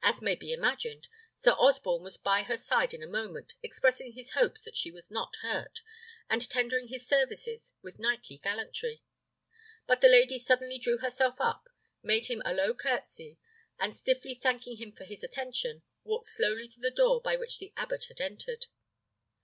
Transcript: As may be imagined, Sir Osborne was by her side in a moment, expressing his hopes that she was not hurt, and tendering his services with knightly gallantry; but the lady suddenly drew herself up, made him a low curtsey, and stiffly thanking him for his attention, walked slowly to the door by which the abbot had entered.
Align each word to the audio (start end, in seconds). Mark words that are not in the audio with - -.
As 0.00 0.22
may 0.22 0.36
be 0.36 0.52
imagined, 0.52 1.08
Sir 1.34 1.56
Osborne 1.58 2.04
was 2.04 2.16
by 2.16 2.44
her 2.44 2.56
side 2.56 2.94
in 2.94 3.02
a 3.02 3.06
moment, 3.08 3.54
expressing 3.64 4.12
his 4.12 4.34
hopes 4.34 4.62
that 4.62 4.76
she 4.76 4.92
was 4.92 5.10
not 5.10 5.34
hurt, 5.42 5.80
and 6.28 6.48
tendering 6.48 6.86
his 6.86 7.04
services 7.04 7.72
with 7.82 7.98
knightly 7.98 8.38
gallantry; 8.38 9.02
but 9.88 10.02
the 10.02 10.08
lady 10.08 10.38
suddenly 10.38 10.78
drew 10.78 10.98
herself 10.98 11.34
up, 11.40 11.68
made 12.00 12.26
him 12.26 12.42
a 12.44 12.54
low 12.54 12.74
curtsey, 12.74 13.40
and 13.80 13.96
stiffly 13.96 14.36
thanking 14.36 14.76
him 14.76 14.92
for 14.92 15.02
his 15.02 15.24
attention, 15.24 15.82
walked 16.04 16.26
slowly 16.26 16.68
to 16.68 16.78
the 16.78 16.92
door 16.92 17.20
by 17.20 17.34
which 17.34 17.58
the 17.58 17.72
abbot 17.76 18.04
had 18.04 18.20
entered. 18.20 18.66